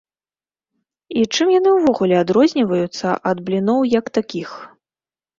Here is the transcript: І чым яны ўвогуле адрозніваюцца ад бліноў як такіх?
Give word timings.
І 1.19 1.25
чым 1.33 1.47
яны 1.59 1.69
ўвогуле 1.73 2.15
адрозніваюцца 2.23 3.07
ад 3.33 3.37
бліноў 3.49 3.81
як 3.99 4.05
такіх? 4.19 4.49